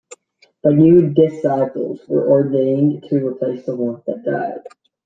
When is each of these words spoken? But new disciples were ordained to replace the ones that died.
But 0.63 0.73
new 0.77 1.13
disciples 1.13 1.99
were 2.07 2.27
ordained 2.27 3.03
to 3.09 3.23
replace 3.27 3.67
the 3.67 3.75
ones 3.75 4.01
that 4.07 4.23
died. 4.25 4.63